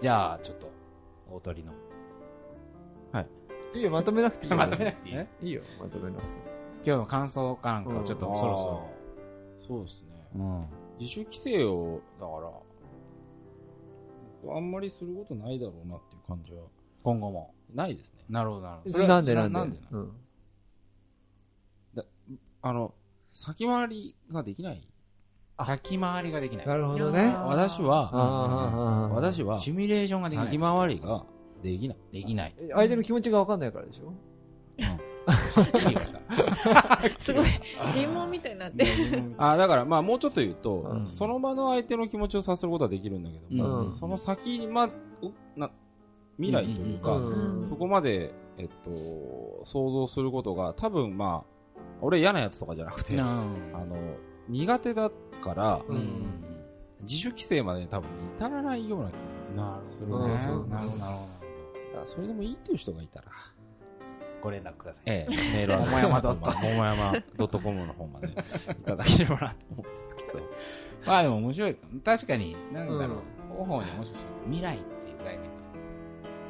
[0.00, 0.70] じゃあ、ちょっと、
[1.30, 1.72] 大鳥の。
[3.76, 4.56] いいよ、まとめなくていいよ。
[4.56, 5.28] まとめなくていいえ？
[5.42, 6.28] いいよ、まとめなくて。
[6.84, 8.88] 今日の感想かなんかをちょっとうんそろ
[9.66, 10.08] そうですね。
[10.32, 10.44] そろ。
[10.44, 10.66] うん。
[10.98, 12.32] 自主規制を、だか
[14.48, 16.62] ら、あんまりすることないだろうなっていう感じは、
[17.02, 17.52] 今後も。
[17.74, 18.24] ないですね。
[18.30, 19.06] なるほど、なるほど。
[19.06, 19.58] なんでなんで？
[19.58, 20.12] なんでうん。
[22.62, 22.94] あの、
[23.34, 24.88] 先回りができない？
[25.64, 26.66] 先回りができない。
[26.66, 27.34] なるほどね。
[27.34, 30.46] 私は、私は、シミュレーションができない。
[30.46, 31.24] 先回りが
[31.62, 31.96] できない。
[32.12, 32.54] できない。
[32.72, 34.12] 相手の気持ちが分かんないからでしょ？
[34.76, 37.20] 言われた。
[37.20, 37.46] すごい
[37.90, 38.86] 尋問みたいになって
[39.38, 44.88] あだから、まあ、もうちょっと言うと、うんその場の相手の気持ちを察することはできるんだけども、うんその先、ま、
[45.22, 45.70] おな
[46.36, 47.20] 未来というか、う
[47.64, 51.50] んそこまで、えっと、想像することが、多分まあ、
[52.00, 53.96] 俺嫌なやつとかじゃなくて、あの、
[54.48, 55.10] 苦手だ
[55.42, 56.42] から、うんうん。
[57.02, 59.12] 自主規制までに多分至らないような気
[59.56, 60.64] がなるするうんんですよ。
[60.64, 61.26] なるほど、なるほ
[62.04, 63.30] それでもいいっていう人がいたら、ど。
[64.42, 65.02] ご連絡ください。
[65.06, 68.32] ええ、 メールアドレス桃山ドット 桃山ドットコムの方までい
[68.84, 70.40] ただければなと思うんですけど。
[71.06, 72.00] まあでも面白いかも。
[72.00, 72.98] 確かに、なんだろう。
[73.08, 75.50] うん広報にもしかしたら未来っていう概念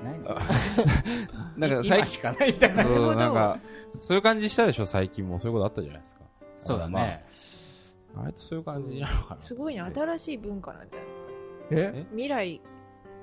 [0.03, 0.35] がないのか
[1.57, 2.83] なんか最近、今しかないみたいな。
[2.83, 3.61] そうなんか、
[3.95, 6.23] そういう感じしたでしょ最近もそういうことあったじゃないですか。
[6.59, 7.25] そうだね。
[8.15, 8.27] まあ。
[8.27, 9.43] あいつそういう感じなのかな。
[9.43, 12.07] すごいね新しい文化なんじゃないえ？
[12.11, 12.61] 未来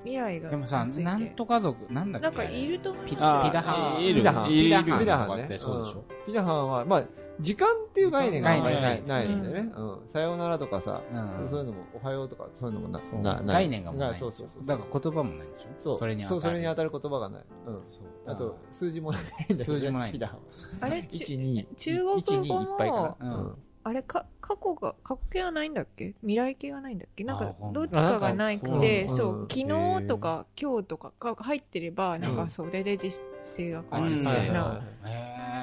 [0.04, 2.28] 未来がでもさ、なんと家族、なんだっけ？
[2.28, 3.22] なんかいると思うピダ
[3.62, 4.02] ハン。
[4.04, 6.04] いるピダハンいるピダハンピダハンねそうでしょ？
[6.26, 7.04] ピダハンは、まあ、
[7.40, 9.72] 時間っていう概念がないないんでね。
[9.74, 9.98] うん。
[10.12, 13.46] さようならとかさ、うんそういうのも、おはようとか、そういうのもなそうなない。
[13.46, 14.18] 概念がもうない。
[14.18, 14.66] そうそうそう。
[14.66, 15.98] だから言葉もないでしょそう。
[15.98, 17.44] それにそう、それに当たたる言葉がない。
[17.66, 17.82] うん。
[18.30, 19.64] あと、数字もないんだよね。
[19.64, 20.42] 数字もないピダハンは。
[20.80, 23.36] あれち1、2、中国語も1、2いっぱいかな。
[23.36, 26.14] うんあれか過去が過去形はないんだっけ？
[26.22, 27.22] 未来形がないんだっけ？
[27.24, 29.54] なんかどっちかがないくてそううん昨
[30.00, 34.82] 日とか今日とかが入ってればなんかそれで実勢が変わるみたいな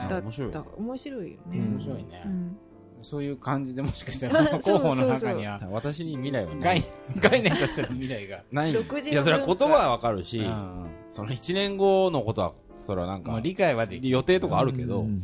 [0.09, 0.51] だっ面白い。
[0.51, 1.59] た面白いよね。
[1.59, 1.71] うん。
[1.73, 2.23] 面白いね。
[2.25, 2.57] うん。
[3.03, 6.83] そういう感じでもしかしたら、 広報の中には、私に未来はな概い。
[7.17, 8.43] 概念としての未来が。
[8.51, 8.71] ない。
[8.71, 8.75] い
[9.11, 10.87] や、それは言葉はわかるし、うん。
[11.09, 14.09] その1年後のことは、それはなんか、理解はできる。
[14.09, 15.21] 予定とかあるけど、うん。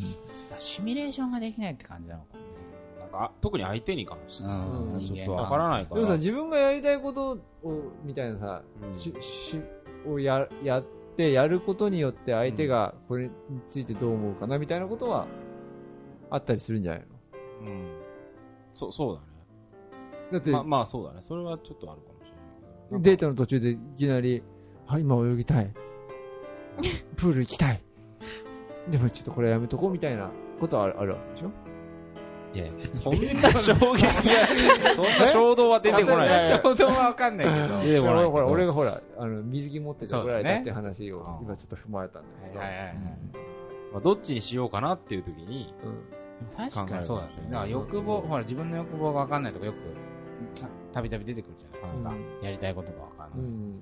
[0.57, 2.27] シミュレーションができないって感じなのか。
[2.38, 2.39] な。
[2.39, 2.46] ん
[3.17, 5.95] か、特に相手に関して、うんちょっとわからないから。
[5.95, 7.38] でもさ、自分がやりたいことを、
[8.03, 9.62] みたいなさ、うんしし
[10.08, 10.84] をややっ
[11.15, 13.32] て、やることによって相手がこれに
[13.67, 15.27] ついてどう思うかなみたいなことは
[16.30, 17.08] あったりするんじゃない
[17.62, 17.88] うん。
[18.73, 19.27] そう、そうだね。
[20.32, 21.21] のだって、ままあそうだね。
[21.27, 22.39] それはちょっとあるかもしれない
[22.89, 22.99] けど。
[23.01, 24.43] デートの途中でいきなり、
[24.86, 25.73] はい、今泳ぎたい。
[27.17, 27.82] プール行きたい。
[28.89, 31.51] でもちょっとこれやめとこうみたいなことはあるあるわけでしょ？
[32.53, 36.60] いやいや そんな衝撃が、そんな衝動は出てこない。
[36.63, 37.79] 衝動はわかんないけど。
[37.81, 38.31] いけど。
[38.31, 42.60] ほら、俺がほら、あの、水着持ってて怒られたって話を今ちょっと踏まれたんだけど。
[42.60, 42.95] はいはいはい
[43.91, 47.31] まあ、どっちにしようかなっていう時に、うん確かにそうだね。
[47.49, 49.77] だから欲望、ほら自分の欲望がわかんないとかよく、
[50.60, 52.10] たたびたび出てくるじゃないですか。
[52.10, 53.47] うんやりたいことがわかんない。
[53.47, 53.79] うん。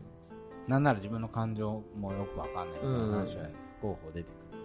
[0.67, 3.49] なんなら自分の感情もよくわかんないみたいな話は
[3.82, 4.64] 候補出てくる。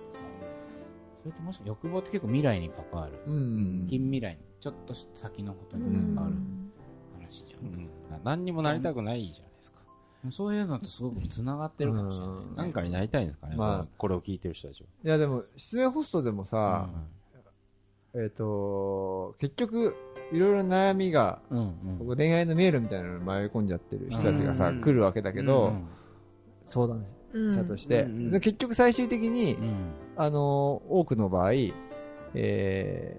[1.20, 3.20] それってもしか欲望って結構未来に関わる。
[3.26, 3.87] うん。
[3.88, 6.72] 近未来に、ちょっと先のことうに関わるん
[7.14, 7.56] 話じゃ。
[7.62, 7.90] うんん
[8.24, 9.78] 何にもなりたくないじゃないですか。
[10.30, 12.44] そういうのとすごく繋がってるかもしれないね。
[12.56, 14.88] なんかになりたいんですかね、まあこれを聞いてる人たちは。
[15.04, 16.88] いやでも、失恋ホストでもさ、
[18.14, 19.94] えっ、と、結局、
[20.33, 22.16] いろいろ悩みが、うんうん。
[22.16, 25.88] 恋愛の迷路みたいなのに迷い込んじゃってる人たちがさ、うん来るわけだけど、うん
[26.66, 29.93] 相談うん者として、うんうんで結局最終的に、うん。
[30.16, 31.53] あの多くの場合、
[32.35, 33.16] え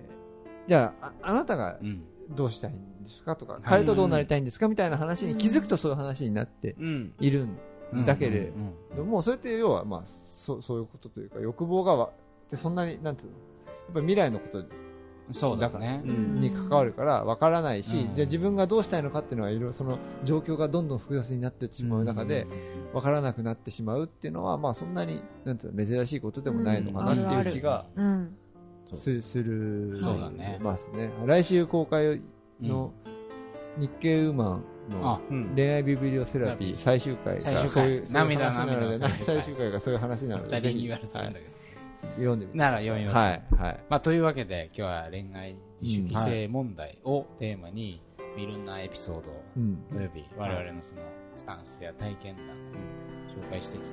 [0.66, 2.04] ー、じゃああ、あなたがうん。
[2.30, 3.62] どうしたいんですかとか、い。
[3.64, 7.14] 彼とどうなりたいんですかみたいな話に気づくとそういう話になってうん。
[7.20, 8.54] いるんだけれ
[8.92, 14.66] うんども、それって要は、まあ、そそういうことというか、欲望がわってそんなに、なんていうの、やっぱり未来のこと
[15.32, 16.02] そうだね。
[16.06, 16.40] うん。
[16.40, 18.16] に関わるから分からないし、うん。
[18.16, 22.48] じゃあ自分がどうしたいのかっていうのはいろいろその状況がどんどん複雑になってしまう中で、
[22.94, 28.36] 分からなくなってしまうっていうのは、まあそんなに、なんていうの、珍しいことでもないのかなっていう気がうん
[28.94, 30.60] すするそうだね。
[30.62, 31.12] ますね。
[31.26, 32.22] 来週公開
[32.62, 32.92] の
[33.78, 35.22] 日経ウーマンの。
[35.56, 37.70] 恋愛ビブリオセラピー最終回が最終回。
[37.70, 40.62] そういうそういう涙話なので涙の最終回最終回がそういう話なので、
[42.16, 43.16] 読んでみてなら読みます。
[43.16, 43.84] はい、はい。
[43.90, 48.02] まあ、というわけで、今日は恋愛自主規制問題をテーマに、
[48.38, 49.84] いろんなエピソードうん。
[49.96, 51.02] および我々のその
[51.36, 52.50] スタンスや体験談を
[53.46, 53.90] 紹介してきて、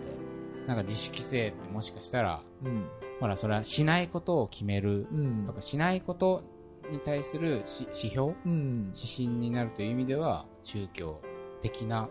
[0.66, 2.86] なんか自主規制ってもしかしたら、うん。
[3.20, 6.44] ほら、それはしないことを決めるうんとか、しないこと
[6.90, 8.92] に対するし指標うん。
[8.94, 11.20] 指針になるという意味では、宗教
[11.62, 12.08] 的な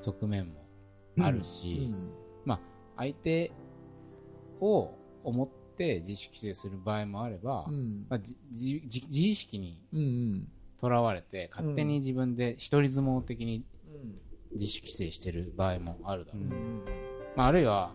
[0.00, 0.66] 側面も
[1.20, 1.94] あるし、
[2.96, 3.50] 相手
[4.60, 4.90] を
[5.24, 8.06] 思って自主規制する場合もあれば、うん。
[8.08, 10.48] まあ、じじじ自意識にうん。
[10.80, 13.64] とらわれて、勝手に自分で一人相撲的に
[14.52, 16.42] 自主規制してる場合もあるだろう。
[16.42, 16.82] うん。
[17.36, 17.92] まあ、あるいは、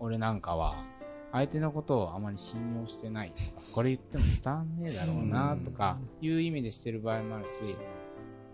[0.00, 0.84] 俺なんかは、
[1.32, 7.50] 相手のことをあまり信用してないとか、 これ言っても伝わんねえだろうなとか、いう意味でしてる場合もあるし、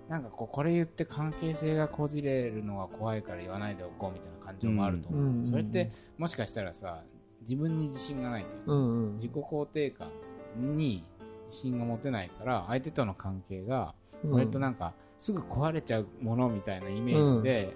[0.08, 5.22] なんかこう、これ言って関係性がこじれるのが怖いから言わないでおこうみたいな感情もあると思う。
[5.22, 7.04] うんそれって、もしかしたらさ、
[7.42, 8.78] 自分に自信がないというか、うん。
[8.78, 9.14] うん。
[9.16, 10.08] 自己肯定感
[10.56, 11.06] に
[11.44, 17.74] 自信が持てないから、相手との関係が、割となんか、すぐ壊れちゃうものみたいなイメージで、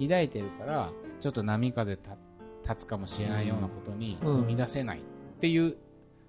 [0.00, 2.16] 抱いてるから、ちょっと波風た
[2.68, 5.02] 立つかもしれないようなことにうん生み出せないっ
[5.40, 5.76] ていう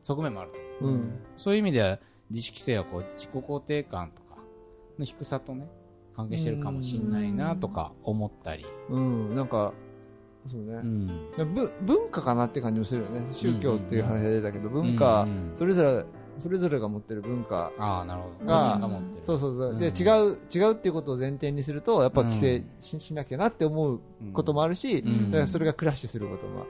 [0.03, 0.51] 側面もある。
[0.81, 1.19] うん。
[1.35, 1.99] そういう意味では、
[2.29, 4.37] 自主規制はこう、自己肯定感とか
[4.97, 5.67] の低さとね、
[6.15, 8.65] 関係してるかもしれないなとか思ったり。
[8.89, 9.35] うん。
[9.35, 9.73] なんか、
[10.45, 10.73] そうね。
[10.73, 11.53] うん。
[11.53, 13.27] ぶ文化かなって感じもするよね。
[13.33, 16.05] 宗教っていう話が出たけど、文化それぞれ、
[16.37, 18.45] それぞれが持ってる文化ああ、なるほど。
[18.45, 18.79] が。
[19.21, 19.79] そうそうそう。
[19.79, 20.03] で、うん違
[20.33, 24.01] う、違うっていうことを前提にすると、やっぱ規制し,、しなきゃなって思う
[24.33, 25.03] こともあるし、
[25.47, 26.65] それがクラッシュすることも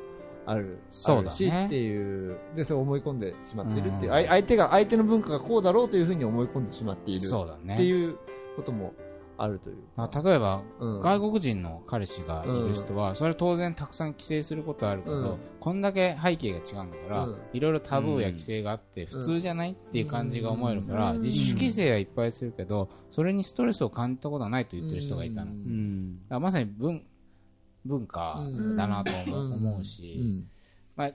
[0.46, 0.80] ある。
[0.92, 7.74] そうだねしっていう、で、そう思い込んでしまってるっていう、うん相手が、相手の文化がこうだろうというふうに思い込んでしまっているそうだね。
[7.76, 8.18] っていう
[8.56, 8.94] ことも
[9.38, 10.22] あるというあか。
[10.22, 25.52] 例えば、うん外国人の彼氏がいる人は、それ当然たくさん規制することあるけど、うんこんだけ背景が違うんだから、うんいろいろタブーや規制があって、普通じゃないっていう感じが思えるから、うん自主規制はいっぱいするけど、それにストレスを感じたことはないと言ってる人がいたの。
[25.52, 26.19] うん。
[26.30, 27.04] らまさに文
[27.86, 28.39] 文化
[28.78, 30.46] だなと思う,、し、
[30.96, 31.12] まあ、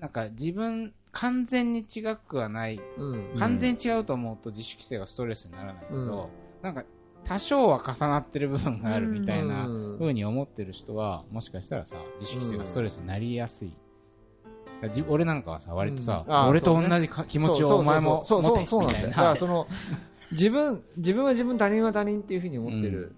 [0.00, 3.12] なんか自分、完全に違くはないうん。
[3.12, 3.38] うん。
[3.38, 6.84] 完全に違うと思うと自主規制がストレスにならないけど、うんなんか
[7.26, 13.72] 多少は重なってる部分があるみたいなうん風に思ってる人は、もしかしたらさ、自主規制がストレスになりやすい。
[15.08, 19.08] 俺なんかはさ、割とさ、俺と同じか気持ちをお前も持てそうなな。
[19.08, 19.66] だからその、
[20.32, 23.14] 自分、自分は自分、他人は他人っていうふうに思ってる。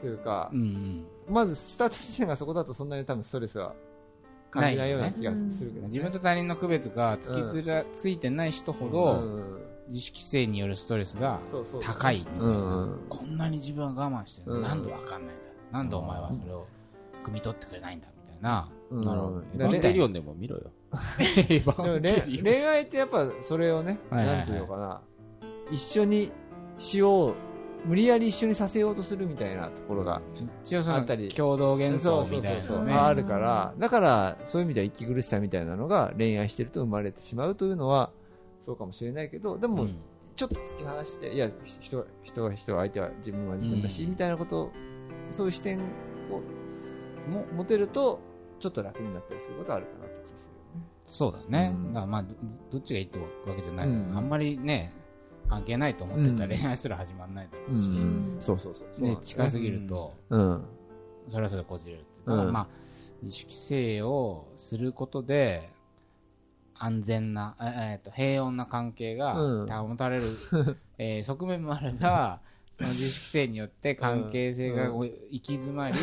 [0.00, 3.74] というかう、んまずスタート地点がそこだとそんなに多分ストレスは
[4.50, 5.86] 感じないような気がするけどね。
[5.86, 11.40] うん自分と他人の区別がつきつら、ついてない人ほうど、ん自主規制によるストレスが
[11.82, 12.44] 高いみたいな。
[12.46, 12.50] う
[12.86, 14.62] んこんなに自分は我慢してるの、うん。
[14.62, 15.32] なんでわかんないんだ
[15.72, 16.66] なんでお前はそれを
[17.24, 18.70] 汲み取ってくれないんだみたいな。
[18.90, 19.04] うん。
[19.04, 19.38] なるほど。
[19.40, 19.74] エヴだね。
[19.76, 20.70] ァンゲリオンでも見ろよ。
[21.48, 24.36] でも恋恋愛ってやっぱそれをね、はいはいはい。
[24.38, 25.00] なんていうのかな、
[25.70, 26.30] 一緒に
[26.78, 27.34] しよう、
[27.84, 30.22] 無理やり一緒にさせようとするみたいなところが、
[30.62, 31.28] 一応そのあったり。
[31.28, 32.92] 共同幻想みたいなね。
[32.92, 38.10] あるから、だからそういう意味では息苦しさみたいなのが恋愛してると生まれてしまうというのは、
[38.66, 39.96] そうかもしれないけど、でも、うん
[40.34, 41.50] ちょっと突き放して、いや、
[41.80, 44.70] 人は、人は人は相手は自分は自分だし、うんみたいなこと、
[45.30, 46.42] そういう視点を
[47.30, 48.20] も持てると、
[48.60, 50.86] ちょっと楽になったりすることはあるかなって気がするよね。
[51.08, 51.72] そうだね。
[51.74, 52.34] うんだからまあど、
[52.70, 53.24] どっちがいいってわ
[53.56, 54.92] けじゃないけど、うんあんまりね、
[55.48, 59.00] 関係ないと思ってたうんら恋愛すら始まらないだろうし、んそうそうそう。
[59.00, 60.64] ねね近すぎると、うん。
[61.28, 62.06] それはそれでこじれるって。
[62.26, 62.68] だからうんまあ、
[63.22, 65.70] 自主規制をすることで、
[66.78, 69.88] 安全な、ええーと平穏な関係がうん。
[69.88, 70.36] 保たれる、
[70.98, 72.40] えー側面もあれば、
[72.76, 75.96] その自主規制によって関係性が行き詰まり、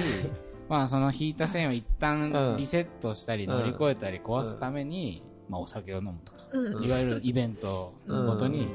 [0.69, 3.49] まあその引いた線を一旦リセットしたりうん。
[3.51, 6.83] 乗り越えたり壊すために、まあお酒を飲むとか、うん。
[6.83, 8.67] いわゆるイベントのことに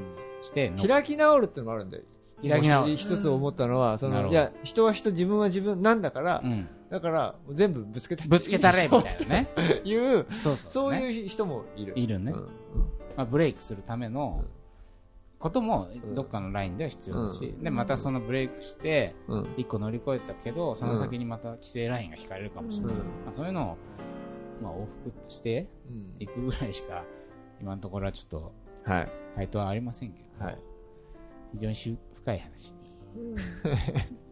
[0.42, 2.04] しての、開き直るってのもあるんだよ。
[2.42, 9.50] 開き直一つ思ったのは、その、いや、人は人、自分は自分なんだから、うん、だから、全部ぶつけたぶつけたれみたいなね。
[9.84, 11.92] いう、そうそう、いう人もいる。
[11.96, 12.32] いるね。
[12.32, 12.40] うん。
[13.16, 14.44] まあ、ブレイクするための
[15.38, 16.14] こともうん。
[16.14, 17.62] どっかのラインでは必要だし、うん。
[17.62, 19.54] でまたそのブレイクしてうん。
[19.56, 23.00] 一個乗り越えたけどその先にまた規制ラインが引かれるかもしれない、うん。
[23.00, 23.76] まあ、そういうのを、
[24.62, 26.14] まあ、往復してうん。
[26.18, 27.04] いくぐらいしか
[27.60, 28.52] 今のところはちょっと
[28.84, 29.12] はい。
[29.36, 30.58] 回答はありませんけど、はい。
[31.52, 32.78] 非常にしゅ深い話に
[33.16, 33.34] うん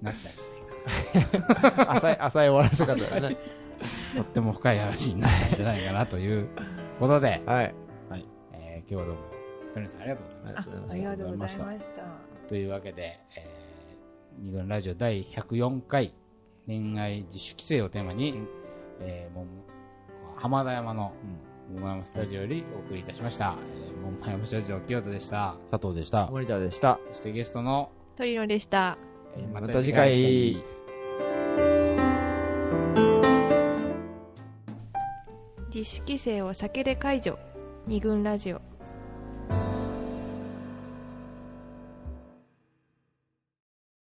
[0.03, 3.37] なったんじゃないか浅い、浅い終わらせ方だね。
[4.15, 6.49] なとっても深い話になったんじゃないかなという
[6.99, 7.75] ことで、はい。
[8.53, 9.21] えー今日はどうも、
[9.75, 10.61] 鳥さんありがとうございました。
[10.93, 12.03] ありがとうございまあしたといました。
[12.49, 16.15] というわけで、えー、二軍ラジオ第104回
[16.67, 18.47] 恋愛自主規制をテーマに、
[19.01, 19.47] えー、もう
[20.37, 21.13] 浜田山の
[21.75, 23.57] 桃山スタジオよりお送りいたしました。
[23.77, 25.57] えー、桃山スタジオ清田でした。
[25.71, 26.29] 佐藤でした。
[26.29, 26.99] 森田でした。
[27.13, 28.97] そしてゲストの、トリノでした。
[29.37, 30.63] えーまた次回。
[35.75, 37.39] 自主規制を避けれ解除。
[37.87, 38.61] 二軍ラジオ。